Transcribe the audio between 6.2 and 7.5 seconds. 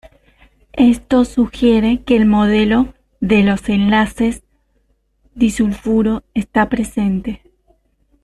está presente.